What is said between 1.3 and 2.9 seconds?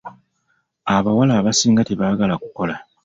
abasinga tebaagala kukola.